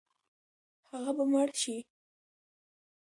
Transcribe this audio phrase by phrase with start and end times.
[0.89, 1.77] هغه به مړ شي.